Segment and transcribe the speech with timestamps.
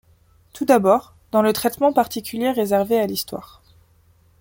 [0.53, 3.61] Tout d'abord, dans le traitement particulier réservé à l'histoire.